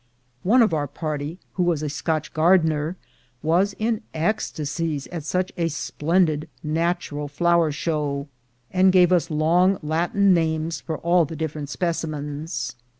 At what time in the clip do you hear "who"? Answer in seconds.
1.53-1.63